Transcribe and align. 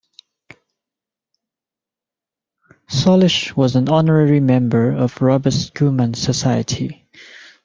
Sawallisch 2.89 3.55
was 3.55 3.75
an 3.75 3.87
honorary 3.87 4.39
member 4.39 4.89
of 4.93 5.13
The 5.13 5.25
Robert 5.25 5.53
Schumann 5.53 6.15
Society. 6.15 7.07